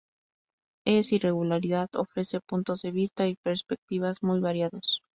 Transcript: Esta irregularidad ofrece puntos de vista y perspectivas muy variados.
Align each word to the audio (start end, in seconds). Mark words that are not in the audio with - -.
Esta 0.83 1.13
irregularidad 1.13 1.87
ofrece 1.93 2.39
puntos 2.41 2.81
de 2.81 2.89
vista 2.89 3.27
y 3.27 3.35
perspectivas 3.35 4.23
muy 4.23 4.39
variados. 4.39 5.03